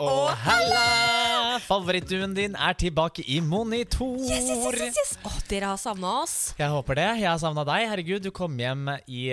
[0.00, 1.58] og halla!
[1.64, 4.16] Favorittduen din er tilbake i monitor.
[4.24, 5.12] Yes, yes, yes, yes.
[5.28, 6.34] Åh, dere har savna oss.
[6.58, 7.06] Jeg håper det.
[7.20, 7.84] Jeg har savna deg.
[7.90, 9.26] Herregud, du kom hjem i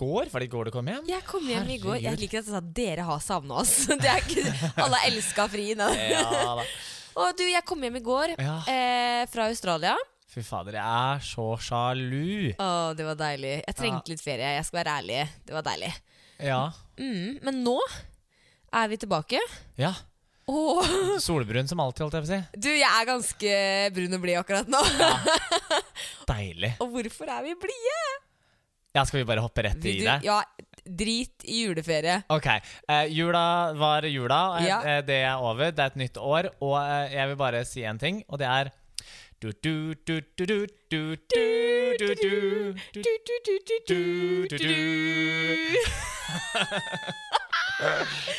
[0.00, 0.28] går.
[0.32, 1.08] Var det i går du kom hjem?
[1.08, 1.98] Jeg kom hjem i går.
[2.04, 3.74] Jeg liker at jeg sa dere har savna oss.
[4.00, 4.44] Det er ikke,
[4.84, 5.70] alle elska fri.
[5.74, 5.82] Frien.
[6.14, 6.24] Ja
[6.60, 6.64] da.
[7.20, 8.58] Og du, jeg kom hjem i går Ja.
[8.70, 9.96] eh, fra Australia.
[10.30, 12.52] Fy fader, jeg er så sjalu.
[12.54, 13.56] Å, det var deilig.
[13.66, 14.52] Jeg trengte litt ferie.
[14.60, 15.24] Jeg skal være ærlig.
[15.48, 15.90] Det var deilig.
[16.46, 16.60] Ja.
[17.00, 17.74] Mm, men nå
[18.78, 19.40] er vi tilbake.
[19.80, 19.90] ja.
[20.50, 22.60] Og Solbrun som alltid, holdt jeg på å si.
[22.64, 23.52] du, jeg er ganske
[23.94, 24.80] brun og blid akkurat nå.
[24.98, 25.12] Ja.
[26.30, 26.72] Deilig.
[26.82, 28.00] Og hvorfor er vi blide?
[28.96, 30.16] Ja, Skal vi bare hoppe rett i det?
[30.26, 30.40] Ja,
[30.82, 32.16] drit i juleferie.
[32.34, 32.48] Ok.
[32.90, 33.44] Eh, jula
[33.78, 34.40] var jula.
[34.58, 34.80] eh, Ja.
[34.82, 35.70] eh, det er over.
[35.70, 36.50] Det er et nytt år.
[36.60, 38.72] Og eh, jeg vil bare si en ting, og det er
[39.40, 39.52] du,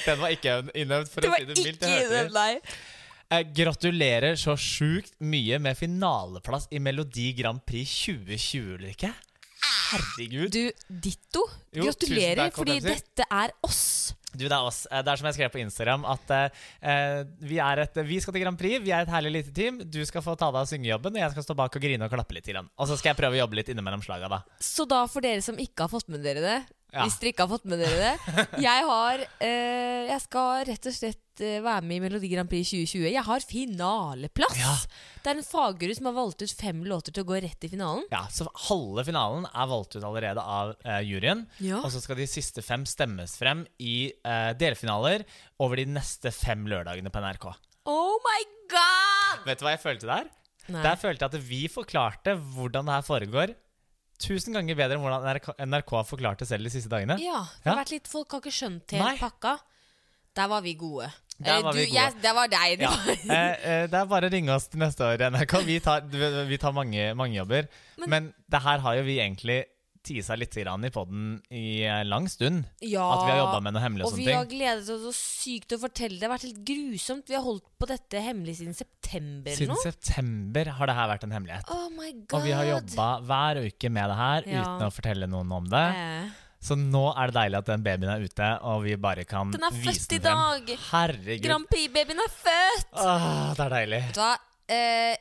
[0.06, 1.88] Den var ikke innøvd, for Det å var si det ikke mildt.
[1.88, 2.76] jeg hørte innom deg.
[3.32, 9.14] Eh, gratulerer så sjukt mye med finaleplass i Melodi Grand Prix 2020, Ulrikke.
[9.92, 10.52] Herregud.
[10.56, 10.72] Du,
[11.04, 11.44] ditto.
[11.76, 13.84] Jo, Gratulerer, takk, fordi dette er oss.
[14.32, 14.86] Du, det er oss.
[14.88, 18.36] Eh, Det er som jeg skrev på Instagram, at eh, vi, er et, vi skal
[18.36, 18.80] til Grand Prix.
[18.84, 19.82] Vi er et herlig lite team.
[19.92, 22.14] Du skal få ta deg av syngejobben, og jeg skal stå bak og grine og
[22.14, 22.48] klappe litt.
[22.52, 22.70] Grann.
[22.80, 24.42] Og så skal jeg prøve å jobbe litt innimellom slaga, da.
[24.64, 26.60] Så da, for dere som ikke har fått med dere det
[26.92, 27.06] Ja.
[27.06, 30.96] Hvis dere ikke har fått med dere det Jeg har eh, Jeg skal rett og
[30.96, 33.06] slett eh, være med i Melodi Grand Prix 2020.
[33.14, 34.58] Jeg har finaleplass!
[34.60, 34.74] Ja.
[35.24, 37.70] Det er en fagjury som har valgt ut fem låter til å gå rett i
[37.72, 38.04] finalen.
[38.12, 41.46] Ja, Så halve finalen er valgt ut allerede av eh, juryen.
[41.64, 41.80] Ja.
[41.80, 45.24] Og så skal de siste fem stemmes frem i eh, delfinaler
[45.64, 47.48] over de neste fem lørdagene på NRK.
[47.92, 48.40] Oh my
[48.74, 49.46] god!
[49.48, 50.28] Vet du hva jeg følte der?
[50.72, 50.84] Nei.
[50.86, 53.56] Der følte jeg at vi forklarte hvordan det her foregår,
[54.22, 55.42] tusen ganger bedre enn hvordan
[55.72, 57.18] NRK, har forklart det selv de siste dagene.
[57.22, 57.82] Ja, det har Ja.
[57.84, 59.18] vært litt Folk har ikke skjønt helt Nei.
[59.20, 59.58] pakka.
[60.38, 61.10] Der var vi gode.
[61.42, 61.98] Der var, du, vi gode.
[61.98, 62.80] Yes, det var deg.
[62.86, 62.92] Ja.
[63.10, 65.56] Eh, eh, det er bare å ringe oss til neste år, NRK.
[65.68, 66.06] Vi tar,
[66.48, 67.68] vi tar mange, mange jobber.
[68.08, 69.66] Men, det her har jo vi egentlig
[70.04, 72.66] tisa litt i poden i lang stund.
[72.82, 74.36] Ja, At vi har jobba med noe hemmelig og Og vi ting.
[74.36, 76.18] har gledet oss så sykt til å fortelle.
[76.20, 77.28] Det har vært helt grusomt.
[77.28, 79.82] Vi har holdt på dette hemmelig siden september Siden nå.
[79.84, 81.70] september har det her vært en hemmelighet.
[81.70, 82.34] Oh my god.
[82.40, 84.62] Og vi har jobba hver uke med det her Ja.
[84.64, 85.88] uten å fortelle noen om det.
[85.96, 86.30] Eh,
[86.62, 89.58] Så nå er det deilig at den babyen er ute, og vi bare kan vise
[89.58, 90.68] Den er født i dag!
[90.92, 91.42] Herregud.
[91.42, 92.92] Grand Prix-babyen er født!
[92.94, 94.02] Åh, det er deilig.
[94.14, 94.38] Hva?
[94.70, 95.16] Eh,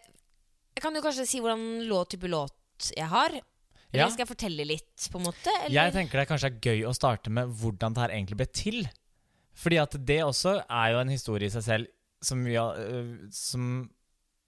[0.77, 2.53] jeg kan jo kanskje si hvordan låt, type låt
[2.95, 3.41] jeg har.
[3.93, 4.09] Eller Ja.
[4.11, 5.51] skal jeg fortelle litt, på en måte?
[5.65, 5.75] Eller?
[5.75, 8.89] Jeg tenker det kanskje er gøy å starte med hvordan det her egentlig ble til.
[9.55, 11.87] Fordi at det også er jo en historie i seg selv
[12.23, 13.91] som vi har, øh, som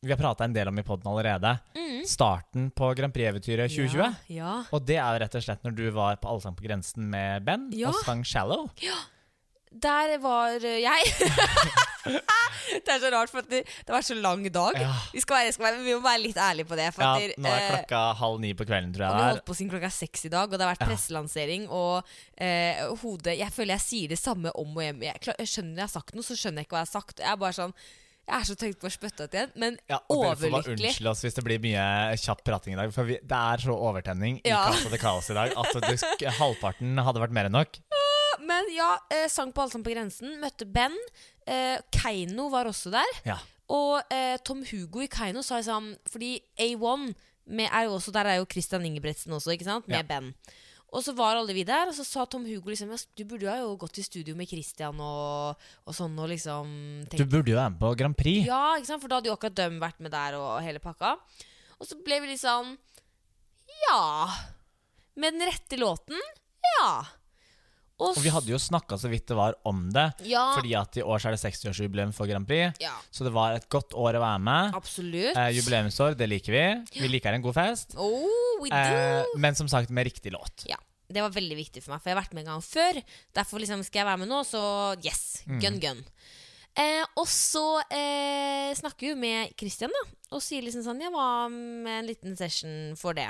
[0.02, 1.60] vi har prata en del om i poden allerede.
[1.76, 2.04] Mm.
[2.06, 3.98] Starten på Grand Prix-eventyret 2020.
[3.98, 4.64] Ja, ja.
[4.72, 7.44] Og det er jo rett og slett når du var på Allsang på grensen med
[7.44, 7.88] Ben Ja.
[7.88, 8.70] og sang 'Shallow'.
[9.82, 11.12] Der var eh, jeg.
[12.84, 14.76] det er så rart, for det, det var så lang dag.
[14.80, 14.90] Ja.
[15.14, 16.88] Vi, skal være, jeg skal være, vi må være litt ærlige på det.
[16.90, 19.56] Ja, der, nå er eh, klokka halv ni på kvelden, tror Og vi holdt på
[19.58, 20.90] siden klokka seks i dag, og det har vært Ja.
[20.92, 21.66] presselansering.
[21.72, 25.02] Og eh, hodet Jeg føler jeg sier det samme om og hjem.
[25.08, 27.22] Jeg, jeg skjønner jeg har sagt noe, så skjønner jeg ikke hva jeg har sagt.
[27.24, 27.74] Jeg er bare sånn
[28.28, 30.60] Jeg er så tenkt på å spytte ut igjen, men Ja, og dere får bare
[30.62, 30.92] overlykkelig.
[30.92, 31.86] unnskylde oss hvis det blir mye
[32.22, 32.92] kjapp prating i dag.
[32.94, 34.62] For vi, det er så overtenning i Ja.
[34.68, 37.80] Kaos og det kaos i dag at det, halvparten hadde vært mer enn nok.
[38.40, 40.38] Men ja, eh, sang på Allsang på grensen.
[40.40, 40.94] Møtte Ben.
[41.46, 43.12] Eh, Keiino var også der.
[43.26, 43.38] Ja.
[43.72, 47.14] Og eh, Tom Hugo i Keiino sa liksom Fordi A1
[47.46, 49.88] med, er jo også, Der er jo Christian Ingebretsen også, ikke sant?
[49.88, 50.02] Med Ja.
[50.08, 50.34] Ben.
[50.92, 53.46] Og så var alle vi der, og så sa Tom Hugo liksom «Ja, Du burde
[53.46, 55.56] jo ha gått i studio med Christian og,
[55.88, 56.68] og sånn, og liksom
[57.08, 58.44] Du burde jo være med på Grand Prix.
[58.46, 59.00] Ja, ikke sant?
[59.00, 61.14] For da hadde jo akkurat dem vært med der og hele pakka.
[61.80, 62.76] Og så ble vi litt sånn
[63.88, 64.28] Ja.
[65.16, 66.20] Med den rette låten?
[66.76, 66.90] Ja.
[68.02, 70.42] Og vi hadde jo snakka så vidt det var om det, Ja.
[70.56, 72.76] fordi at i år så er det 60-årsjubileum for Grand Prix.
[72.82, 74.74] Ja, Så det var et godt år å være med.
[74.74, 75.36] absolutt.
[75.36, 77.00] Eh, jubileumsår, det liker vi.
[77.00, 77.94] Vi liker en god fest.
[77.96, 78.76] Oh, we do.
[78.76, 80.66] Eh, men som sagt, med riktig låt.
[80.66, 80.76] Ja,
[81.12, 83.02] Det var veldig viktig for meg, for jeg har vært med en gang før.
[83.34, 85.42] Derfor liksom skal jeg være med nå, så yes.
[85.60, 86.04] Gun, gun.
[86.74, 90.02] Eh, og så eh, snakker vi med Christian da
[90.32, 93.26] og sier liksom sånn Jeg var med en liten session for det.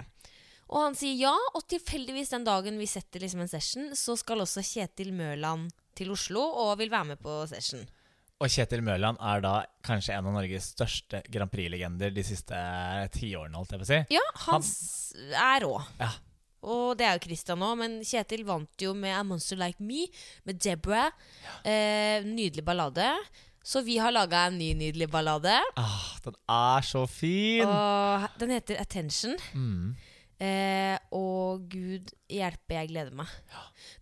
[0.73, 4.41] Og han sier ja, og tilfeldigvis den dagen vi setter liksom en session, så skal
[4.41, 7.83] også Kjetil Mørland til Oslo og vil være med på session.
[8.43, 9.53] Og Kjetil Mørland er da
[9.87, 12.57] kanskje en av Norges største Grand Prix-legender de siste
[13.15, 13.99] tiårene, holdt jeg på å si.
[14.17, 15.77] Ja, han s- er rå.
[16.01, 16.09] Ja.
[16.73, 20.07] Og det er jo Christian òg, men Kjetil vant jo med A Monster Like Me,
[20.49, 21.11] med Deborah.
[21.67, 23.11] Eh, nydelig ballade.
[23.63, 25.53] Så vi har laga en ny nydelig ballade.
[25.79, 27.63] Ah, den er så fin!
[27.69, 29.37] Og den heter Attention.
[29.55, 29.93] Mm.
[30.43, 33.31] Eh, og gud hjelpe, jeg gleder meg.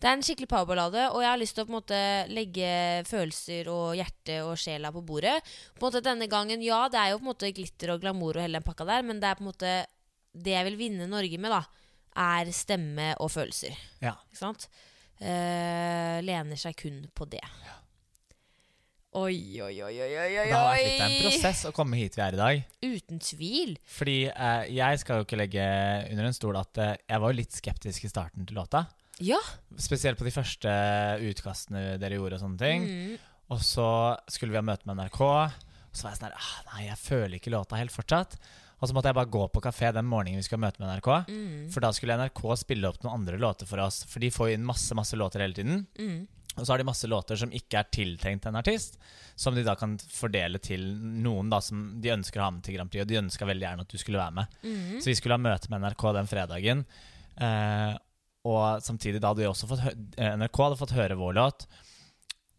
[0.00, 2.00] Det er en skikkelig powerballade, og jeg har lyst til å på en måte
[2.32, 2.70] legge
[3.10, 5.36] følelser og hjerte og sjela på bordet.
[5.76, 8.38] På en måte denne gangen, Ja, det er jo på en måte glitter og glamour
[8.38, 9.74] og hele den pakka der, men det er på en måte
[10.30, 11.64] det jeg vil vinne Norge med, da,
[12.16, 13.76] er stemme og følelser.
[14.00, 14.14] Ja.
[14.30, 14.68] Ikke sant?
[15.20, 17.42] Eh, lener seg kun på det.
[17.44, 17.79] Oi,
[19.18, 20.28] oi, oi, oi, oi, oi.
[20.46, 22.60] Det har vært litt av en prosess å komme hit vi er i dag.
[22.84, 23.74] Uten tvil.
[23.90, 25.66] Fordi eh, jeg skal jo ikke legge
[26.12, 28.84] under en stol at eh, jeg var jo litt skeptisk i starten til låta.
[29.20, 29.40] Ja.
[29.80, 30.70] Spesielt på de første
[31.26, 32.86] utkastene dere gjorde og sånne ting.
[32.86, 33.28] Mm.
[33.50, 33.90] Og så
[34.30, 35.20] skulle vi ha møte med NRK.
[35.20, 38.38] Og så var jeg sånn her ah, Nei, jeg føler ikke låta helt fortsatt.
[38.80, 40.94] Og så måtte jeg bare gå på kafé den morgenen vi skulle ha møte med
[40.94, 41.10] NRK.
[41.28, 41.64] Mm.
[41.74, 44.04] For da skulle NRK spille opp noen andre låter for oss.
[44.08, 45.82] For de får jo inn masse masse låter hele tiden.
[45.98, 46.22] Mm.
[46.58, 48.96] Og så har de masse låter som ikke er tiltenkt en artist,
[49.38, 50.82] som de da kan fordele til
[51.22, 53.04] noen da som de ønsker å ha med til Grand Prix.
[53.04, 54.56] Og de ønska veldig gjerne at du skulle være med.
[54.64, 54.96] Mm.
[55.00, 56.82] Så vi skulle ha møte med NRK den fredagen.
[57.40, 57.92] Eh,
[58.50, 61.68] og samtidig da hadde vi også fått eh, NRK hadde fått høre vår låt.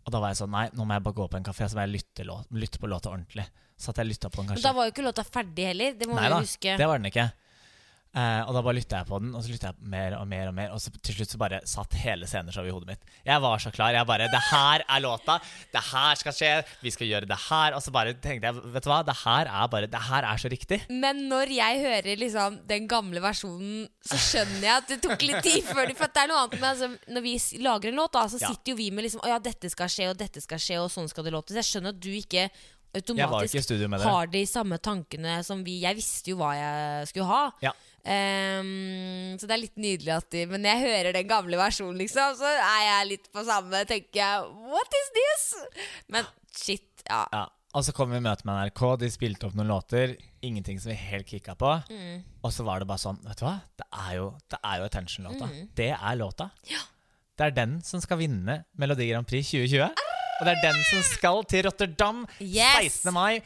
[0.06, 1.78] Og da var jeg sånn Nei, nå må jeg bare gå på en kafé så
[1.78, 3.46] må jeg lytte, lå- lytte på låta ordentlig.
[3.82, 5.94] Så at jeg lytta på den kanskje Men da var jo ikke låta ferdig heller.
[5.98, 6.76] Det må Nei vi da, huske.
[6.78, 7.28] Det var den ikke.
[8.12, 10.50] Eh, og da bare lytta jeg på den, og så lytta jeg mer og mer,
[10.50, 13.06] og mer Og så til slutt så bare satt hele sceneshowet i hodet mitt.
[13.24, 13.94] Jeg var så klar.
[13.96, 15.38] Jeg bare Det her er låta!
[15.72, 16.50] Det her skal skje!
[16.84, 17.78] Vi skal gjøre det her!
[17.78, 20.44] Og så bare tenkte jeg, vet du hva, det her er bare Det her er
[20.44, 20.82] så riktig.
[20.92, 25.44] Men når jeg hører liksom den gamle versjonen, så skjønner jeg at det tok litt
[25.48, 28.12] tid før du For det er noe annet med altså, Når vi lager en låt,
[28.20, 28.52] da, så Ja.
[28.52, 30.92] sitter jo vi med liksom Å ja, dette skal skje, og dette skal skje, og
[30.92, 31.56] sånn skal det låte.
[31.56, 32.50] Så jeg skjønner at du ikke
[32.92, 33.72] Automatisk
[34.04, 35.78] har de samme tankene som vi.
[35.86, 37.44] Jeg visste jo hva jeg skulle ha.
[37.64, 37.72] Ja.
[38.02, 42.00] Um, så det er litt nydelig at de Men når jeg hører den gamle versjonen,
[42.02, 43.84] liksom, så er jeg litt på samme.
[43.88, 45.48] Tenker jeg What is this?
[46.12, 47.24] Men shit, ja.
[47.32, 47.48] Ja.
[47.72, 50.18] Og så kom vi i møte med NRK, de spilte opp noen låter.
[50.44, 51.72] Ingenting som vi helt kicka på.
[51.88, 52.18] Mm.
[52.44, 53.54] Og så var det bare sånn, vet du hva?
[53.80, 55.48] Det er jo, det er jo Attention-låta.
[55.48, 55.70] Mm.
[55.80, 56.50] Det er låta.
[56.68, 56.84] Ja.
[57.40, 59.88] Det er den som skal vinne Melodi Grand Prix 2020.
[60.42, 62.96] Og det er den som skal til Rotterdam Yes!
[63.04, 63.14] 16.
[63.14, 63.44] mai.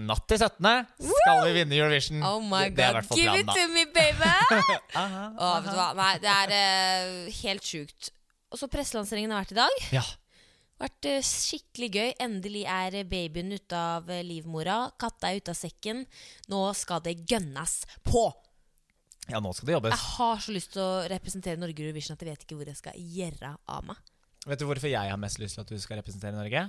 [0.00, 0.68] Natt til 17.
[1.04, 2.22] skal vi vinne Eurovision.
[2.24, 4.30] Oh my det, det er god, give it planen, to me, baby!
[5.02, 5.88] Aha, Å, vet du hva?
[5.98, 8.08] Nei, det er uh, helt sjukt.
[8.48, 9.82] Og så presselanseringen har vært i dag.
[9.98, 10.04] Ja.
[10.80, 12.08] Vært uh, skikkelig gøy.
[12.24, 14.78] Endelig er eh, babyen ute av livmora.
[14.96, 16.06] Katta er ute av sekken.
[16.48, 18.30] Nå skal det gønnes på!
[19.30, 19.92] ja, nå skal det jobbes.
[19.92, 22.70] Jeg har så lyst til å representere Norge i Eurovision at jeg vet ikke hvor
[22.72, 24.00] jeg skal gjøre av meg.
[24.50, 26.64] Vet du hvorfor jeg har mest lyst til at du skal representere Norge?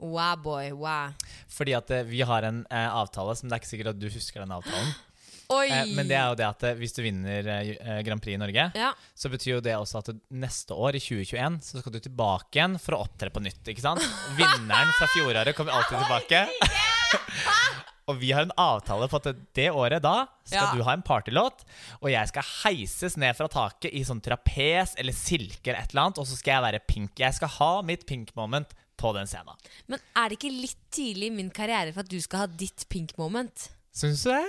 [0.00, 1.12] Wow, boy, wow.
[1.52, 4.08] Fordi at eh, vi har en eh, avtale som det er ikke sikkert at du
[4.12, 4.90] husker den avtalen.
[5.56, 5.68] Oi!
[5.70, 8.40] Eh, men det er jo det at eh, hvis du vinner eh, Grand Prix i
[8.42, 8.90] Norge, Ja.
[9.16, 12.76] så betyr jo det også at neste år, i 2021, så skal du tilbake igjen
[12.82, 13.62] for å opptre på nytt.
[13.72, 14.04] ikke sant?
[14.40, 16.44] Vinneren fra fjoråret kommer alltid tilbake.
[18.06, 20.72] og vi har en avtale på at det året da skal Ja.
[20.76, 21.64] du ha en partylåt,
[22.00, 26.02] og jeg skal heises ned fra taket i sånn trapes eller silke eller et eller
[26.04, 27.18] annet, og så skal jeg være pink.
[27.18, 29.58] Jeg skal ha mitt pink moment på den scenen.
[29.88, 32.86] Men er det ikke litt tidlig i min karriere for at du skal ha ditt
[32.88, 33.68] pink moment?
[33.92, 34.46] Syns du det?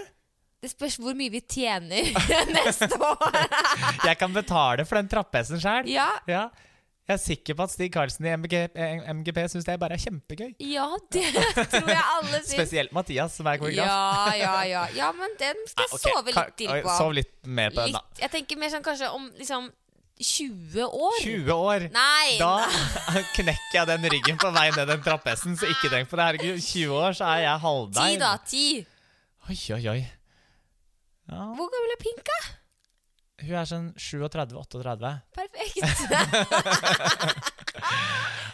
[0.62, 2.07] Det spørs hvor mye vi tjener
[2.56, 3.36] neste år.
[4.07, 5.89] Jeg kan betale for den trapesen sjøl.
[5.92, 6.48] ja, Ja.
[7.07, 10.01] Jeg er sikker på at Stig Karlsen i MG, eh, MGP syns det bare er
[10.04, 10.50] kjempegøy.
[10.59, 11.24] ja, det
[11.71, 12.51] tror jeg alle syns.
[12.51, 13.88] Spesielt Mathias, som er koreograf.
[13.88, 14.81] Ja, ja, ja.
[14.98, 16.12] Ja, men den skal jeg ah, okay.
[16.12, 16.95] sove litt til på.
[16.98, 18.04] Sov litt mer på den, da.
[18.19, 19.71] Jeg tenker mer sånn kanskje om liksom
[20.19, 21.18] 20 år.
[21.21, 21.88] 20 år!
[21.95, 22.35] Nei!
[22.42, 22.68] Da
[23.37, 26.28] knekker jeg den ryggen på vei ned den trappehesten, så ikke tenk på det.
[26.28, 28.19] Herregud, 20 år, så er jeg Ti, halvdeig.
[28.26, 28.35] da.
[28.52, 28.68] Ti.
[29.47, 29.99] Oi, oi, oi.
[31.28, 32.40] Ja, Hvor gammel er Pinka?
[33.44, 35.11] Hun er sånn 37-38.
[35.37, 35.77] Perfekt.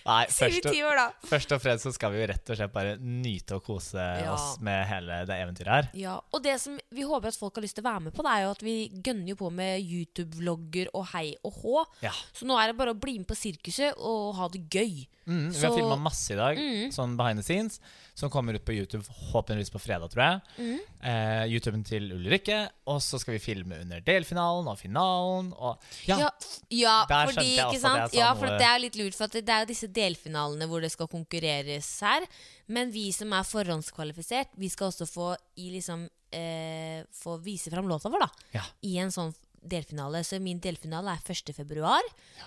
[0.06, 2.96] Nei, først og, år, først og fremst så skal vi jo rett og slett bare
[3.00, 4.34] nyte og kose Ja.
[4.34, 5.90] oss med hele det eventyret her.
[5.96, 8.26] Ja, og det som vi håper at folk har lyst til å være med på,
[8.28, 11.86] det er jo at vi gønner jo på med YouTube-vlogger og hei og hå.
[12.04, 12.12] Ja.
[12.36, 15.06] Så nå er det bare å bli med på sirkuset og ha det gøy.
[15.24, 16.90] Mm, vi har filma masse i dag, Mm.
[16.92, 17.80] sånn behind the scenes,
[18.14, 20.42] som kommer ut på YouTube håpenligvis på fredag, tror jeg.
[20.60, 20.80] Mm.
[21.00, 22.70] Eh, YouTuben til Ulrikke.
[22.92, 25.54] Og så skal vi filme under delfinalen og finalen.
[25.56, 26.30] Og ja, Ja,
[26.70, 28.12] ja fordi, ikke sant?
[28.12, 30.92] Det Ja, for det er litt lurt, for det er jo disse delfinalene hvor det
[30.94, 32.26] skal konkurreres her.
[32.68, 35.32] Men vi som er forhåndskvalifisert, vi skal også få,
[35.62, 38.30] i liksom, eh, få vise fram låta vår, da.
[38.58, 38.64] Ja.
[38.84, 39.34] I en sånn
[39.64, 40.20] delfinale.
[40.28, 41.54] Så min delfinale er 1.
[41.56, 42.02] februar.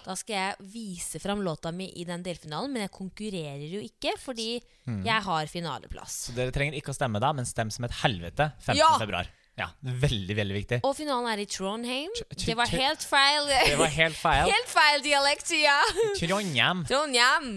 [0.04, 4.18] Da skal jeg vise fram låta mi i den delfinalen, men jeg konkurrerer jo ikke,
[4.20, 5.00] fordi Mm.
[5.04, 6.26] jeg har finaleplass.
[6.28, 8.76] Så dere trenger ikke å stemme da, men stem som et helvete 15.2.
[8.76, 9.24] Ja!
[9.56, 10.78] Ja, Veldig, veldig viktig.
[10.84, 12.12] Og finalen er i Trondheim.
[12.36, 13.46] Det var helt feil.
[13.48, 14.50] Det var helt feil.
[14.52, 15.78] Helt feil dialekt, ja.
[16.18, 16.82] Trondheim.
[16.90, 17.48] Trondheim!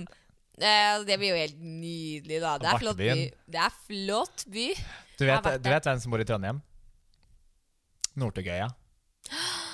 [0.59, 2.53] Eh, det blir jo helt nydelig, da.
[2.59, 3.11] Det er flott by.
[3.51, 4.67] Det er flott by.
[5.19, 6.61] Du vet, du vet hvem som bor i Trondheim?
[8.19, 8.69] Northugøya.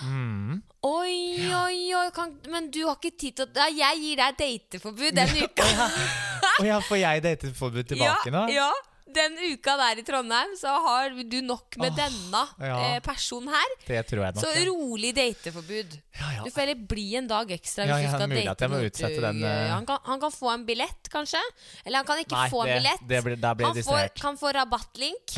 [0.06, 0.60] Mm.
[0.86, 1.16] Oi,
[1.56, 2.10] oi, oi.
[2.14, 5.70] Kan, men du har ikke tid til å Jeg gir deg dateforbud den uka.
[6.60, 8.46] Å ja, får jeg dateforbud tilbake nå?
[8.54, 8.72] Ja, ja.
[9.16, 12.80] Den uka der i Trondheim så har du nok med oh, denne ja.
[12.90, 13.76] eh, personen her.
[13.88, 14.44] Det tror jeg nok.
[14.44, 15.96] Så rolig dateforbud.
[16.16, 16.44] Ja, ja.
[16.46, 19.50] Du får heller bli en dag ekstra hvis du skal date du- den, uh...
[19.72, 21.42] han, kan, han kan få en billett, kanskje.
[21.84, 23.08] Eller han kan ikke Nei, få en det- billett.
[23.08, 25.36] det blir- blir han får, kan få rabattlink.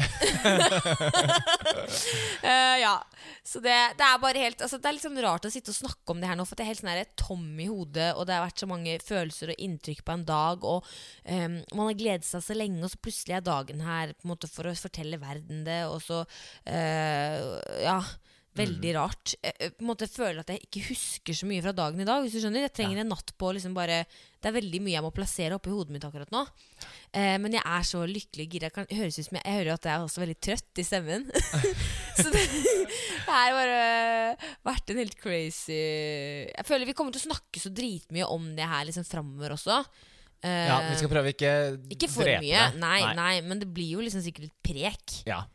[2.43, 2.95] uh, ja.
[3.43, 6.13] Så det, det er bare helt altså, Det er sånn rart å sitte og snakke
[6.13, 8.35] om det her nå, for det er helt sånn her tom i hodet, og det
[8.35, 10.79] har vært så mange følelser og inntrykk på en dag, og
[11.23, 14.31] um, man har gledet seg så lenge, og så plutselig er dagen her på en
[14.35, 16.23] måte for å fortelle verden det, og så
[16.65, 17.99] eh, Ja.
[18.57, 18.95] Veldig Mm.
[18.97, 19.35] rart.
[19.43, 22.05] Jeg, jeg på en måte føler at jeg ikke husker så mye fra dagen i
[22.09, 22.23] dag.
[22.23, 23.99] Hvis du skjønner Jeg trenger en natt på å liksom bare
[24.41, 26.41] Det er veldig mye jeg må plassere oppi hodet mitt akkurat nå.
[27.13, 28.71] Eh, men jeg er så lykkelig gira.
[28.73, 31.29] Som jeg, jeg hører at jeg er også veldig trøtt i stemmen.
[32.17, 35.77] så det, det har bare vært en helt crazy
[36.49, 39.83] Jeg føler vi kommer til å snakke så dritmye om det her liksom framover også.
[40.45, 41.51] Eh, Ja, vi skal prøve ikke
[41.93, 42.81] ikke for drepe mye, det.
[42.81, 45.15] nei, nei, men det blir jo liksom sikkert litt prek.
[45.29, 45.45] Ja.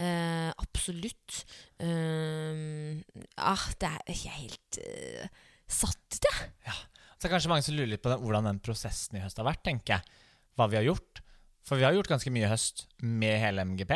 [0.00, 1.42] Uh, absolutt.
[1.82, 3.02] Uh,
[3.36, 6.30] ah, det er jeg er helt eh, satt ut,
[6.64, 6.78] jeg.
[7.20, 9.36] Så er det kanskje mange som lurer litt på den, hvordan den prosessen i høst
[9.36, 10.22] har vært, tenker jeg.
[10.56, 11.20] Hva vi har gjort.
[11.68, 13.92] For vi har gjort ganske mye i høst med hele MGP.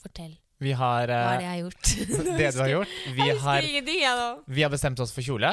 [0.00, 0.32] Fortell.
[0.64, 1.90] Vi har Hva eh, det jeg har gjort?
[2.40, 2.94] det du har gjort.
[3.04, 4.30] Vi jeg husker har, ingenting, jeg nå.
[4.56, 5.52] vi har bestemt oss for kjole.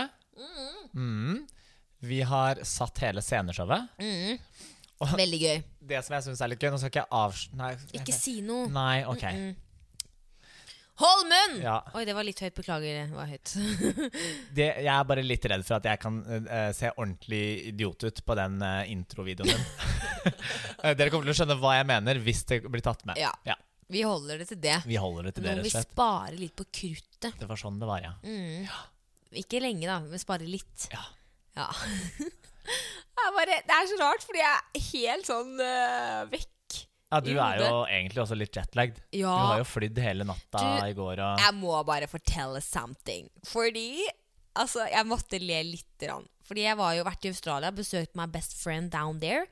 [0.96, 1.44] Mm.
[2.02, 3.90] Vi har satt hele sceneshowet.
[4.02, 4.40] Mm.
[5.02, 5.64] Og- Veldig gøy.
[5.92, 8.68] Det som jeg syns er litt gøy Nå skal ikke jeg avsløre Ikke si noe.
[8.70, 9.24] nei ok.
[9.34, 9.56] Mm.
[11.02, 11.56] Hold munn!
[11.64, 11.80] Ja.
[11.98, 12.54] Oi, det var litt høyt.
[12.54, 13.00] Beklager.
[13.08, 13.54] Det var høyt.
[14.58, 17.42] Det, jeg er bare litt redd for at jeg kan uh, se ordentlig
[17.72, 20.36] idiot ut på den uh, introvideoen din.
[21.00, 23.18] Dere kommer til å skjønne hva jeg mener hvis det blir tatt med.
[23.18, 23.32] Ja.
[23.48, 23.56] Ja.
[23.92, 24.78] Vi holder det til det.
[24.88, 25.96] Vi holder det til Nå det, må rett vi og slett.
[25.98, 27.34] spare litt på kruttet.
[27.42, 28.14] Det var sånn det var, ja.
[28.22, 28.70] Mm.
[29.42, 30.86] Ikke lenge, da, men spare litt.
[30.94, 31.02] Ja.
[31.60, 31.68] Ja.
[33.36, 36.48] bare, det er så rart, fordi jeg er helt sånn øh, vekk.
[37.12, 39.02] Ja, Du er jo egentlig også litt jetlagd.
[39.12, 39.34] Ja.
[39.36, 43.28] Du har jo flydd hele natta Du- i går og Jeg må bare fortelle something.
[43.52, 44.06] Fordi
[44.56, 46.26] Altså, jeg måtte le lite grann.
[46.44, 49.46] Fordi jeg var jo vært i Australia, besøkt my best friend down there.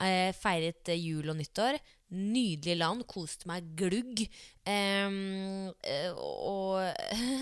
[0.00, 1.76] Eh, feiret eh, jul og nyttår.
[2.16, 3.04] Nydelig land.
[3.10, 4.22] Koste meg glugg.
[4.64, 5.18] Eh,
[6.16, 6.80] og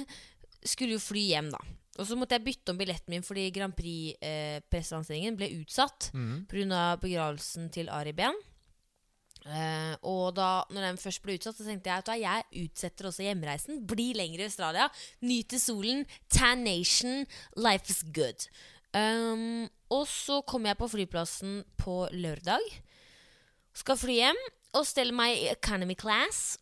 [0.74, 1.62] skulle jo fly hjem, da.
[1.98, 6.34] Og så måtte jeg bytte om billetten min fordi Grand Prix-presslanseringen ble utsatt mm.
[6.50, 6.82] pga.
[7.02, 8.40] begravelsen til Ari Behn.
[9.44, 13.10] Eh, og da når den først ble utsatt, så tenkte jeg at da, jeg utsetter
[13.10, 13.82] også hjemreisen.
[13.86, 14.88] Bli lenger i Australia.
[15.22, 16.04] Nyte solen.
[16.32, 17.26] Tan Nation.
[17.60, 18.48] Life is good.
[18.94, 22.62] Um, og så kommer jeg på flyplassen på lørdag.
[23.74, 26.56] Skal fly hjem og stelle meg i economy class.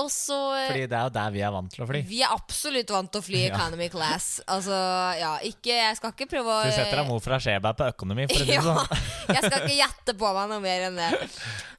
[0.00, 1.98] Og så eh, Fordi det er jo der vi er vant til å fly.
[2.08, 3.50] Vi er absolutt vant til å fly Ja.
[3.52, 4.28] economy class.
[4.48, 4.72] Altså,
[5.20, 8.24] ja, ikke Jeg skal ikke prøve å Du setter deg mot fra Skjeberg på økonomi,
[8.30, 9.02] for å si det ja, sånn.
[9.36, 11.10] jeg skal ikke gjette på meg noe mer enn det.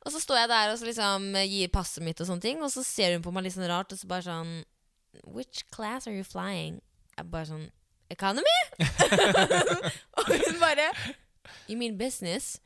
[0.05, 2.69] Og så står jeg der og så liksom gir passet mitt, og sånne ting Og
[2.73, 4.53] så ser hun på meg litt sånn rart, og så bare sånn
[5.33, 6.77] Which class are you flying?
[7.17, 7.65] Jeg bare sånn
[8.13, 8.57] Economy?
[10.19, 10.89] og hun bare
[11.69, 12.59] You mean business?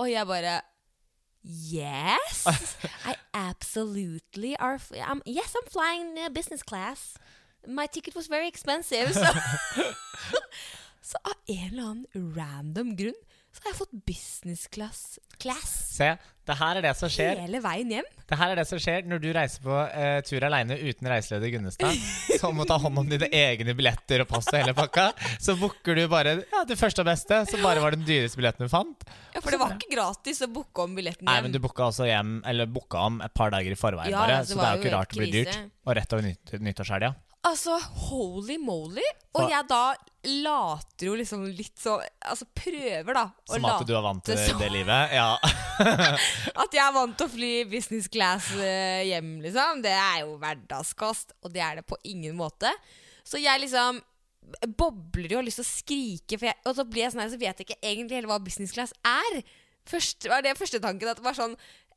[0.00, 0.58] Og jeg bare
[1.48, 4.80] Yes, I absolutely are.
[5.04, 7.14] I'm, yes, I'm flying uh, business class.
[7.66, 9.14] My ticket was very expensive.
[9.14, 9.22] so
[11.00, 13.20] så av en eller annen random grunn
[13.56, 15.04] så har jeg fått business class,
[15.40, 16.10] class Se,
[16.46, 18.08] det her er det som skjer hele veien hjem.
[18.28, 21.54] Det her er det som skjer når du reiser på uh, tur aleine uten reiseleder
[21.54, 21.96] Gunnestad,
[22.40, 25.08] som må ta hånd om dine egne billetter og pass og hele pakka.
[25.42, 28.68] Så booker du bare ja, det første og beste, som bare var den dyreste billetten
[28.68, 29.06] du fant.
[29.32, 31.32] Ja, For det var ikke gratis å booke om billetten hjem.
[31.32, 34.22] Nei, men du booka også hjem Eller booka om et par dager i forveien, Ja,
[34.22, 34.42] bare.
[34.46, 35.62] Så det er jo ikke rart det blir dyrt.
[35.86, 37.14] Og rett over nytt, nyttårshelga.
[37.46, 37.76] Altså,
[38.08, 39.04] holy moly.
[39.36, 39.82] Og jeg da
[40.26, 43.26] later jo liksom litt sånn Altså prøver, da.
[43.46, 44.56] Som at du er vant til så.
[44.58, 45.14] det livet.
[45.14, 45.36] Ja.
[46.62, 49.84] At jeg er vant til å fly business class eh, hjem, liksom.
[49.84, 52.72] Det er jo hverdagskost, og det er det på ingen måte.
[53.26, 54.02] Så jeg liksom
[54.78, 57.32] bobler jo og har lyst til å skrike, jeg, og så blir jeg sånn her,
[57.32, 59.40] så vet jeg ikke egentlig heller hva business class er.
[59.86, 61.54] Først var det første tanken at det var sånn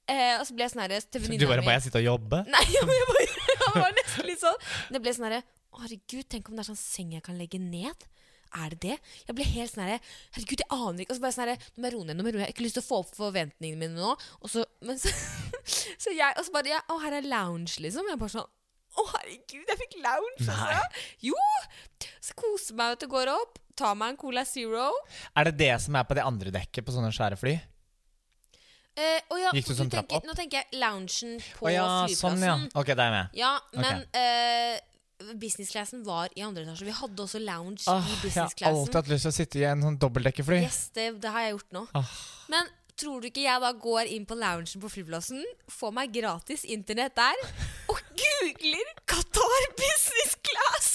[0.10, 2.08] eh, Og så ble jeg sånn her til Du venninna bare Må jeg sitte og
[2.08, 2.42] jobbe?
[2.54, 4.60] Nei, jeg bare, jeg var nesten litt sånn
[4.96, 5.44] Det ble sånn herre
[5.80, 8.08] herregud, tenk om det er sånn seng jeg kan legge ned.
[8.58, 8.96] Er det det?
[9.28, 10.00] Jeg ble helt sånn herre
[10.34, 11.14] Herregud, jeg aner ikke.
[11.14, 12.18] Og så bare sånn herre Nå må jeg roe ned.
[12.18, 12.46] Nå må jeg roe ned.
[12.48, 14.16] Jeg har ikke lyst til å få opp forventningene mine nå.
[14.42, 15.14] Og så, men så,
[16.04, 18.10] så jeg Og så bare ja, Å, her er lounge, liksom.
[18.10, 21.10] Jeg bare sånn Å, herregud, jeg fikk lounge, altså.
[21.30, 21.38] Jo!
[22.26, 23.62] Så koser meg at det går opp.
[23.80, 24.90] Tar meg en Cola Zero.
[25.38, 27.54] Er det det som er på det andre dekket på sånne svære fly?
[29.00, 30.28] Eh, og ja, Gikk du sånn trapp tenker, opp?
[30.28, 32.20] Nå tenker jeg loungen på Å ja, flyplassen.
[32.20, 32.56] sånn, ja.
[32.82, 33.38] Ok, da er jeg med.
[33.40, 36.88] Ja, men eh, businessclassen var i andre etasje.
[36.88, 39.66] Vi hadde også lounge Åh, i jeg har alltid hatt lyst til å sitte i
[39.70, 40.60] en sånn dobbeltdekkerfly.
[40.66, 41.86] Yes, det, det har jeg gjort nå.
[42.00, 42.14] Åh.
[42.52, 42.68] Men
[43.00, 47.16] tror du ikke jeg da går inn på loungen på flyplassen, får meg gratis internett
[47.16, 47.40] der,
[47.92, 50.92] og googler Qatar business class?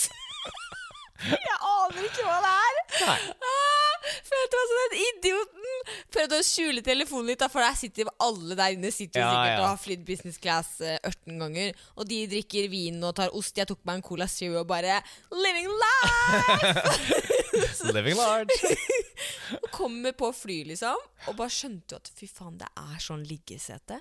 [1.32, 2.80] Jeg aner ikke hva det er.
[3.04, 3.16] Nei.
[3.48, 5.70] Ah, følte meg som den idioten.
[6.14, 9.52] Prøvde å skjule telefonen litt, da, for der sitter alle der inne sitter Ja, sikkert
[9.52, 9.58] ja.
[9.62, 11.80] og har flydd business class eh, 18 ganger.
[11.98, 13.56] Og de drikker vin og tar ost.
[13.58, 15.00] Jeg tok meg en Cola Zero og bare
[15.32, 17.34] Living life!
[17.96, 18.58] Living large.
[19.60, 24.00] Og kommer på fly, liksom, og bare skjønte at fy faen, det er sånn liggesete.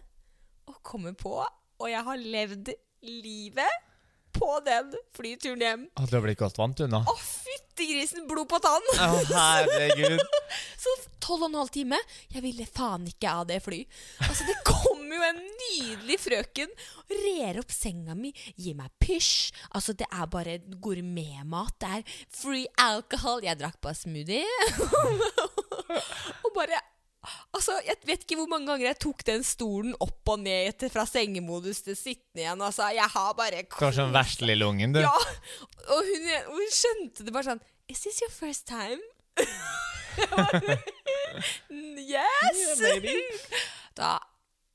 [0.71, 2.71] Og kommer på, og jeg har levd
[3.03, 3.89] livet
[4.33, 5.87] på den flyturen hjem.
[5.99, 7.03] Og du har blitt godt vant, unna?
[7.07, 8.87] Å, fytti grisen, blod på tann!
[8.97, 10.21] Å, herregud.
[10.83, 11.99] Så tolv og en halv time.
[12.33, 13.81] Jeg ville faen ikke av det fly.
[14.27, 16.73] Altså, det kommer jo en nydelig frøken
[17.03, 19.53] og rer opp senga mi, gir meg pysj.
[19.71, 21.77] Altså, det er bare gourmetmat.
[21.79, 23.43] Det er free alcohol.
[23.45, 24.43] Jeg drakk bare smoothie.
[26.43, 26.81] og bare
[27.55, 30.89] Altså, Jeg vet ikke hvor mange ganger jeg tok den stolen opp og ned til,
[30.91, 32.61] fra sengemodus til sittende igjen.
[32.61, 34.99] Altså, Jeg har bare Du var sånn verste lille ungen, du.
[34.99, 38.99] Ja, og hun, hun skjønte det bare sånn Is this your first time?
[40.29, 40.77] Bare,
[41.97, 42.59] yes!
[42.59, 43.15] Yeah, maybe.
[43.97, 44.19] Da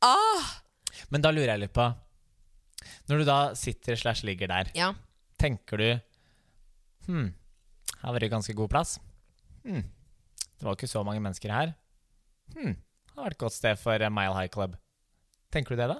[0.02, 0.48] Ah!
[1.10, 1.84] Men da lurer jeg litt på
[3.10, 4.92] Når du da sitter slash ligger der, Ja.
[5.40, 5.88] tenker du
[7.08, 7.30] Hm,
[8.02, 8.98] her var det ganske god plass.
[9.64, 9.80] Hm,
[10.58, 11.70] det var ikke så mange mennesker her.
[12.56, 14.76] Hm, det har vært et godt sted for eh, Mile High Club.
[15.54, 15.98] Tenker du det, da?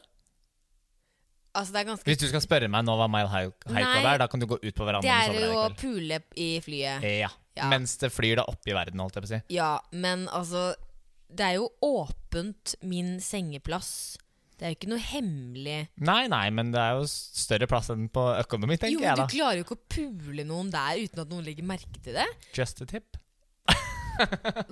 [1.59, 4.12] Altså, det ganske Hvis du skal spørre meg nå hva Mile High, High Club Nei.
[4.12, 5.71] er, da kan du gå ut på Det verandaen og er sove der jo å
[5.81, 7.07] pule i flyet.
[7.25, 7.31] Ja.
[7.59, 7.67] Ja.
[7.73, 9.40] Mens det flyr da opp i verden, holdt jeg på å si.
[9.57, 10.69] Ja, men altså
[11.26, 13.90] Det er jo åpent min sengeplass.
[14.59, 15.78] Det er jo ikke noe hemmelig.
[16.02, 19.21] Nei, nei, men det er jo større plass enn på økonomi, tenker Jo, jeg men
[19.23, 19.26] da.
[19.26, 22.26] du klarer jo ikke å pule noen der uten at noen legger merke til det.
[22.57, 23.19] Just a tip.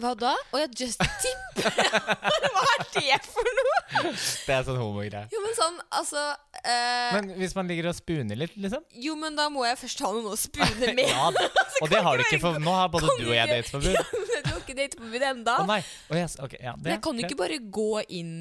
[0.00, 0.32] Hva da?
[0.52, 1.62] Å ja, just a tip!
[1.62, 3.78] Hva er det for noe?
[4.12, 5.26] Det er sånn homogreie.
[5.32, 6.22] Jo, men sånn, altså
[6.66, 8.84] eh, Men hvis man ligger og spooner litt, liksom?
[9.06, 11.08] Jo, men da må jeg først ha noen å spune med.
[11.08, 11.30] Ja,
[11.82, 13.98] og det har du ikke, for nå har både du og jeg dateforbud.
[14.36, 15.52] Men du har ikke dateforbud ennå.
[15.62, 15.70] Oh,
[16.12, 18.34] oh, yes, ok, ja, Men jeg kan jo ikke bare gå inn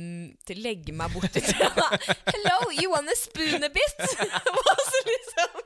[0.48, 1.46] til legge meg bort til.
[2.34, 4.04] Hello, you wanna spoon a bit?
[5.08, 5.62] Liksom?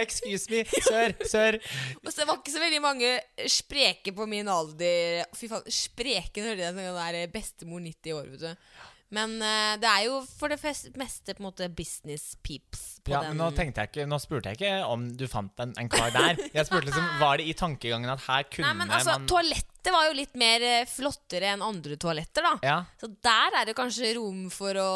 [0.00, 1.58] Excuse me, sør, sør.
[2.04, 3.10] Og så det var ikke så veldig mange
[3.50, 5.24] spreke på min alder.
[5.36, 8.70] Fy faen, spreken hørte jeg sånn der bestemor 90 år, vet du.
[9.14, 10.58] Men uh, det er jo for det
[11.00, 13.32] meste på en måte business peeps på Ja, den.
[13.32, 16.12] men nå, tenkte jeg ikke, nå spurte jeg ikke om du fant en, en kar
[16.12, 16.36] der.
[16.52, 19.92] Jeg spurte liksom, Var det i tankegangen at her kunne Nei, men altså, man Toalettet
[19.94, 22.54] var jo litt mer eh, flottere enn andre toaletter, da.
[22.66, 24.90] Ja, Så der er det kanskje rom for å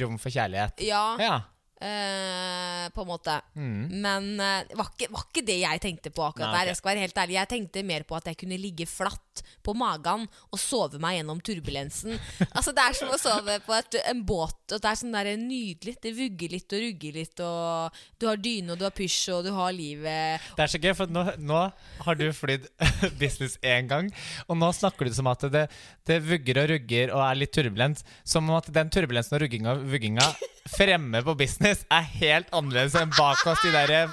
[0.00, 0.80] rom for kjærlighet.
[0.86, 1.40] Ja, Ja.
[1.82, 3.38] Eh, på en måte.
[3.58, 3.82] Mm.
[4.02, 6.64] Men det det var ikke, var ikke det jeg tenkte på akkurat Nei, okay.
[6.64, 6.70] der.
[6.70, 9.74] Jeg skal være helt ærlig Jeg tenkte mer på at jeg kunne ligge flatt på
[9.78, 12.16] magen og sove meg gjennom turbulensen.
[12.56, 14.56] altså Det er som å sove på et, en båt.
[14.72, 15.96] Og Det er sånn der nydelig.
[16.02, 19.44] Det vugger litt og rugger litt, og du har dyne og du har pysj og
[19.46, 20.48] du har livet.
[20.56, 21.60] Det er så gøy, for nå, nå
[22.06, 22.68] har du flydd
[23.22, 24.08] business én gang,
[24.48, 25.66] og nå snakker du som at det,
[26.08, 28.02] det vugger og rugger og er litt turbulent.
[28.24, 30.32] Som om at den turbulensen og rugginga, vugginga
[30.70, 34.12] fremme på business er helt annerledes enn bak oss, de der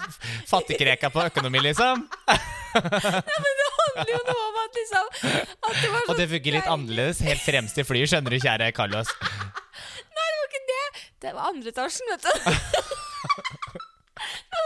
[0.49, 2.05] fattigkreka på økonomi, liksom.
[2.73, 6.69] Men det handler jo noe om at liksom At det var Og det fungerer litt
[6.69, 9.13] annerledes helt fremst i flyet, skjønner du, kjære Carlos.
[9.19, 11.05] Nei, det var ikke det.
[11.25, 13.57] Det var andre etasjen, vet du.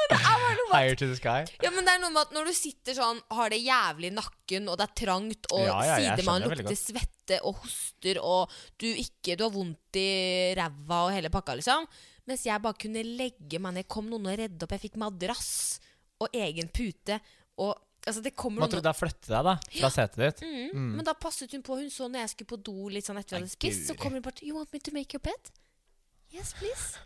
[0.74, 1.44] Higher to the sky.
[1.62, 4.16] Ja, men det er noe med at når du sitter sånn, har det jævlig i
[4.16, 8.52] nakken, og det er trangt, og Ja, ja, sidemannen sidemann lukter svette og hoster, og
[8.82, 10.10] du ikke Du har vondt i
[10.58, 11.88] ræva og hele pakka, liksom.
[12.30, 13.88] Mens jeg bare kunne legge meg ned.
[13.92, 14.76] Kom noen og redde opp.
[14.76, 15.80] Jeg fikk madrass
[16.24, 17.18] og egen pute.
[17.60, 17.74] Og
[18.08, 19.56] altså, det kommer Man trodde du da flytte deg, da?
[19.80, 20.46] Fra setet ditt?
[20.46, 20.94] Mm.
[20.98, 21.80] Men da passet hun på.
[21.82, 23.98] Hun så når jeg skulle på do litt sånn etter at jeg hadde spist, så
[24.00, 25.52] kommer hun bare til You want me to make your bed?
[26.34, 27.04] Yes, please.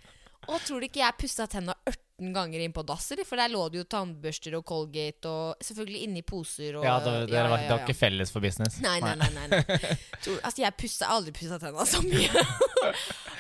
[0.48, 1.74] Og tror du ikke jeg pussa tenna
[2.18, 3.26] 18 ganger inn på dass, eller?
[3.26, 7.14] For der lå det jo tannbørster og Colgate og selvfølgelig inni poser og Ja, det,
[7.30, 8.80] det, ja, ja, ja, det var ikke felles for business?
[8.82, 9.30] Nei, nei, nei.
[9.36, 9.96] nei, nei.
[10.42, 12.30] Altså, jeg pussa aldri pussa tenna så mye.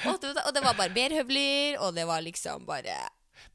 [0.06, 3.00] og, det, og det var barberhøvler, og det var liksom bare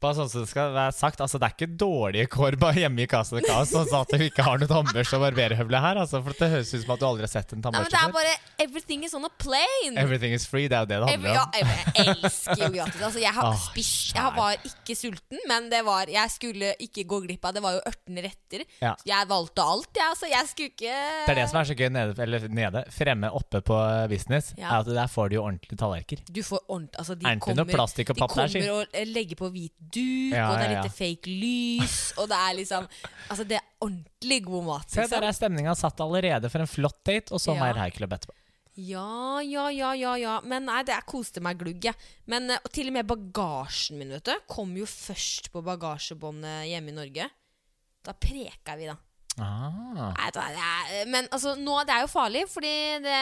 [0.02, 3.04] Bare sånn som det skal være sagt, altså det er ikke dårlige kår bare hjemme
[3.04, 6.22] i Casa de Cas sånn at du ikke har noe tannbørste og barberhøvle her, altså,
[6.24, 8.16] for det høres ut som at du aldri har sett en tannbørste det er før.
[8.18, 9.96] bare Everything is on a plane.
[9.98, 11.48] Everything is free, det er jo det det handler om.
[11.48, 11.56] om.
[11.58, 13.02] jeg, jeg elsker jo gratis.
[13.02, 14.14] Altså, jeg har oh, spist.
[14.16, 17.76] Jeg var ikke sulten, men det var jeg skulle ikke gå glipp av Det var
[17.78, 18.64] jo 18 retter.
[18.82, 18.92] Ja.
[19.08, 20.08] Jeg valgte alt, jeg.
[20.08, 23.32] altså, jeg skulle ikke Det er det som er så gøy nede, eller nede, fremme
[23.32, 23.78] oppe på
[24.12, 24.76] business, Ja.
[24.76, 26.26] er at der får du jo ordentlige tallerkener.
[26.28, 30.48] Du får ordentlig altså, de noe kommer, de kommer og legger på hvit duk, Ja,
[30.50, 30.82] og det er ja, ja.
[30.84, 32.86] litt fake lys, og det er liksom
[33.28, 34.86] Altså, det er ordentlig god mat.
[34.90, 35.16] Se, Liksom.
[35.20, 38.34] der er stemninga satt allerede for en flott date, og så mer haiklubb etterpå.
[38.74, 40.34] Ja, ja, ja, ja, ja.
[40.48, 41.94] Men nei, det jeg koste meg glugg, jeg.
[42.26, 46.68] Men eh, og til og med bagasjen min, vet du, kom jo først på bagasjebåndet
[46.70, 47.26] hjemme i Norge.
[48.02, 48.96] Da preka vi, da.
[49.40, 50.12] Ah.
[50.12, 53.18] Nei, det er, men altså, nå, det er jo farlig, fordi det,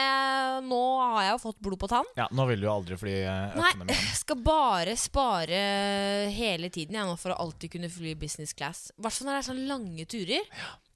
[0.67, 2.09] nå har jeg jo fått blod på tann.
[2.19, 5.61] Ja, nå vil du jo aldri fly økende Nei, jeg skal bare spare
[6.35, 8.89] hele tiden jeg nå for å alltid kunne fly business class.
[8.97, 10.51] I hvert fall når det er sånne lange turer.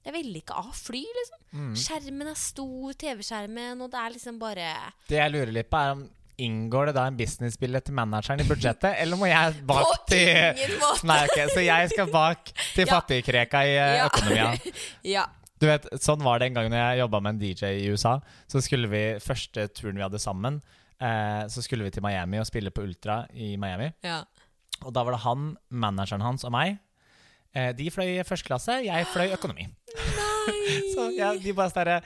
[0.06, 1.40] Jeg vil ikke av fly, liksom.
[1.56, 1.72] Mm.
[1.82, 4.68] Skjermen er stor, TV-skjermen, og det er liksom bare
[5.08, 6.04] Det jeg lurer litt på, er om
[6.42, 10.28] inngår det da en businessbillett til manageren i budsjettet, eller må jeg bak På til
[10.28, 11.06] ingen måte!
[11.08, 14.06] Nei, ok, Så jeg skal bak til fattigkreka i eh, Ja.
[14.10, 14.50] økonomia.
[15.16, 15.26] Ja.
[15.60, 18.18] Du vet, Sånn var det en gang når jeg jobba med en DJ i USA.
[18.52, 20.58] Så skulle vi, Første turen vi hadde sammen,
[21.00, 23.92] eh, så skulle vi til Miami og spille på Ultra i Miami.
[24.04, 24.22] ja.
[24.84, 26.74] Og da var det han, manageren hans og meg.
[27.56, 29.64] Eh, de fløy første klasse, jeg fløy økonomi.
[29.96, 30.74] Nei!
[30.92, 32.02] Så ja, de bare sånn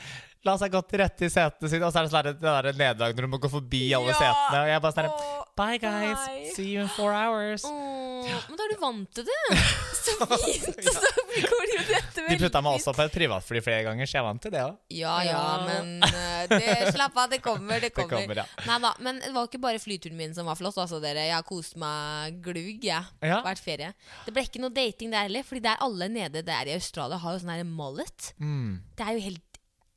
[0.48, 2.40] La seg godt til rette i setene sine, og så er det sånn der- det
[2.40, 4.16] der nederlag når du må gå forbi alle Ja.
[4.16, 4.61] setene.
[4.62, 6.16] Og jeg bare sånn Bye, guys.
[6.26, 6.53] bye.
[6.55, 7.62] See you in four hours.
[7.64, 9.59] Åh, men da er du vant til det.
[10.00, 10.79] Så fint!
[10.81, 11.11] Og så
[11.44, 14.16] går det jo dette De veldig putta meg også på et privatfly flere ganger, så
[14.16, 14.79] jeg vant til det òg.
[14.96, 15.66] Ja, ja, Ja.
[15.66, 17.76] men eh, det, slapp av, det kommer.
[17.81, 18.24] Det Det kommer.
[18.24, 18.46] kommer, ja.
[18.64, 20.79] Nei da, men det var ikke bare flyturen min som var flott.
[20.81, 21.26] Altså, dere.
[21.29, 23.05] Jeg har kost meg glugg, jeg.
[23.20, 23.42] Ja.
[23.44, 23.92] Vært ferie.
[24.24, 27.37] Det ble ikke noe dating der heller, Fordi der alle nede der i Australia har
[27.37, 28.33] jo sånn her mullet.
[28.40, 28.81] Mm.
[28.96, 29.50] Det er jo helt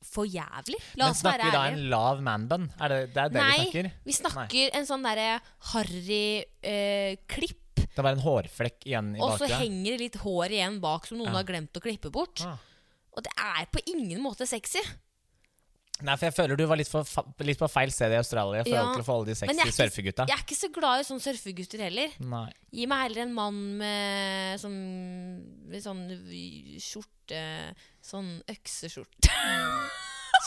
[0.07, 0.79] for jævlig.
[0.99, 2.67] La oss være snakker vi da en lav manbun?
[2.79, 3.91] Er det det, er det Nei, vi snakker?
[4.05, 5.29] vi snakker en sånn derre
[5.73, 6.25] harry
[6.61, 7.59] eh, klipp,
[7.95, 11.17] Det var en hårflekk igjen i og så henger det litt hår igjen bak som
[11.19, 11.39] noen Ja.
[11.39, 12.41] har glemt å klippe bort.
[12.45, 12.57] Ah.
[13.13, 14.81] Og det er på ingen måte sexy.
[16.01, 17.05] Nei, for jeg føler du var litt, for,
[17.45, 20.25] litt på feil sted i Australia for Ja, å få alle de sexy er surfegutta.
[20.27, 22.15] Jeg er ikke så glad i sånne surfegutter heller.
[22.19, 22.47] Nei.
[22.73, 24.79] Gi meg heller en mann med sånn,
[25.69, 26.01] med sånn
[26.81, 27.43] skjorte
[28.03, 29.29] Sånn økseskjorte.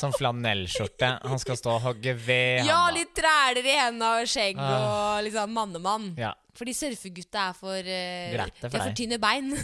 [0.00, 1.12] Som flanellskjorte.
[1.24, 2.66] Han skal stå og hogge ved.
[2.66, 4.74] Ja, han litt træler i hendene og skjegg Ah.
[5.16, 6.10] og liksom mannemann.
[6.20, 6.34] Ja.
[6.56, 9.54] Fordi surfegutta er for uh, Glatte for er for tynne bein.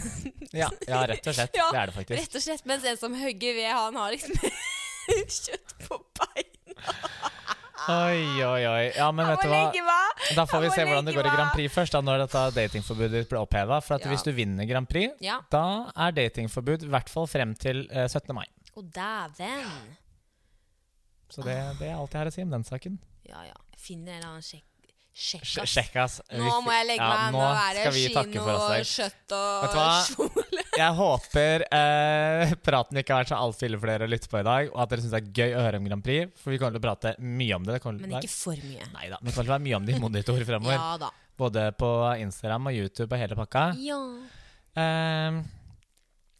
[0.53, 1.53] Ja, ja, rett og slett.
[1.59, 2.17] Ja, Det er det faktisk.
[2.23, 2.65] Rett og slett.
[2.69, 4.37] Mens en som hogger ved, han har liksom
[5.43, 6.49] kjøtt på bein.
[7.83, 8.83] Oi, oi, oi.
[8.95, 9.63] Ja, men vet du hva?
[10.37, 11.33] Da får vi se hvordan det går i.
[11.35, 13.81] Grand Prix først, da, når dette datingforbudet blir oppheva.
[13.83, 14.11] For at Ja.
[14.13, 15.41] hvis du vinner Grand Prix, Ja.
[15.51, 18.31] da er datingforbud i hvert fall frem til eh, 17.
[18.37, 18.45] mai.
[18.77, 19.97] Å, dæven.
[21.33, 22.99] Så det, det er alt jeg har å si om den saken.
[23.27, 23.57] Ja, ja.
[23.75, 24.63] Jeg finner en eller annen sjekk.
[25.13, 25.49] Sjekkas.
[25.51, 25.73] Sj- ass.
[25.75, 26.21] Sjekk, ass.
[26.31, 27.33] Nå må jeg legge Ja, meg.
[27.35, 28.07] nå Nå er det i
[28.47, 29.75] og kjøtt og
[30.15, 30.62] kjole.
[30.73, 34.39] Jeg håper eh, praten ikke har vært så altfor ille for dere å lytte på
[34.39, 36.53] i dag, og at dere syns det er gøy å høre om Grand Prix, for
[36.53, 37.79] vi kommer til å prate mye om det.
[37.79, 38.87] det Men ikke for mye.
[38.95, 40.77] Nei da, men det kommer til å være mye om det i Monitor fremover.
[40.79, 41.11] Ja da.
[41.43, 41.89] Både på
[42.21, 43.65] Instagram og YouTube og hele pakka.
[43.81, 43.99] Ja.
[44.77, 45.41] Eh,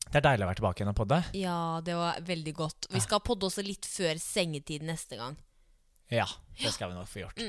[0.10, 1.24] det er deilig å være tilbake igjen og podde.
[1.38, 2.89] ja, det var veldig godt.
[2.93, 5.38] Vi skal podde også litt før sengetid neste gang.
[6.13, 6.28] Ja,
[6.60, 7.46] det skal vi nok få gjort.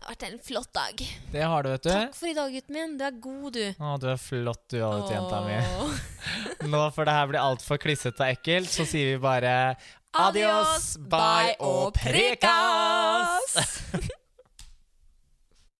[0.00, 1.00] Det har vært en flott dag.
[1.30, 1.90] Det har du, vet du.
[1.92, 2.94] Takk for i dag, gutten min.
[2.96, 3.66] Du er god, du.
[3.76, 5.58] Å, du er flott, du òg, jenta mi.
[6.72, 9.52] Nå før det her blir altfor klissete og ekkelt, så sier vi bare
[10.16, 13.60] adios, bye og prekas!